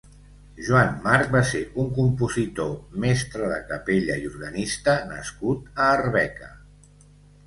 Joan 0.67 0.93
Marc 1.01 1.27
va 1.33 1.41
ser 1.49 1.59
un 1.83 1.91
compositor, 1.97 2.71
mestre 3.03 3.49
de 3.51 3.59
capella 3.73 4.15
i 4.23 4.25
organista 4.31 4.95
nascut 5.11 5.69
a 5.85 5.91
Arbeca. 5.99 6.49